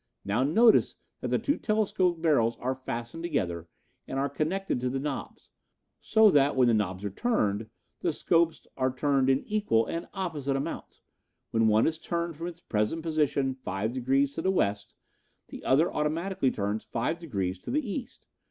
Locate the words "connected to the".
4.31-4.97